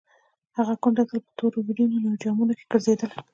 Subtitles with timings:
[0.57, 3.17] هغه کونډه تل په تورو ویرمنو جامو کې ګرځېدله.